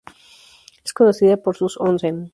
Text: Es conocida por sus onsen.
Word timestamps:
Es 0.83 0.93
conocida 0.93 1.37
por 1.37 1.55
sus 1.55 1.79
onsen. 1.79 2.29